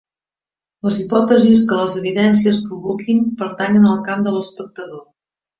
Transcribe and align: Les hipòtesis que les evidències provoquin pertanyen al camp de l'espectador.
Les 0.87 0.95
hipòtesis 1.01 1.61
que 1.71 1.77
les 1.81 1.97
evidències 2.01 2.59
provoquin 2.71 3.23
pertanyen 3.43 3.89
al 3.93 4.03
camp 4.09 4.29
de 4.29 4.37
l'espectador. 4.39 5.09